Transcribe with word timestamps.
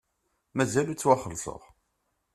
Mazal 0.55 0.87
ur 0.91 0.95
ttwaxelṣeɣ. 0.97 1.61